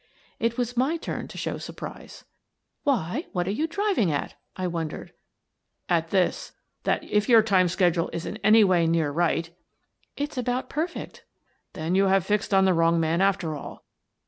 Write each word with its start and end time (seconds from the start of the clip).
It 0.39 0.57
was 0.57 0.75
my 0.75 0.97
turn 0.97 1.27
to 1.27 1.37
show 1.37 1.59
surprise." 1.59 2.25
Why, 2.85 3.27
what 3.33 3.47
are 3.47 3.51
you 3.51 3.67
driving 3.67 4.11
at?" 4.11 4.33
I 4.55 4.65
wondered." 4.65 5.13
At 5.97 6.09
this: 6.09 6.53
that 6.85 7.03
if 7.03 7.29
your 7.29 7.43
time 7.43 7.67
schedule 7.67 8.09
is 8.11 8.25
any 8.43 8.63
way 8.63 8.87
near 8.87 9.11
right 9.11 9.51
—""It's 10.17 10.39
about 10.39 10.69
perfect."" 10.71 11.23
Then 11.73 11.93
you 11.93 12.05
have 12.05 12.25
fixed 12.25 12.51
on 12.51 12.65
the 12.65 12.73
wrong 12.73 12.99
man, 12.99 13.21
after 13.21 13.55
all. 13.55 13.85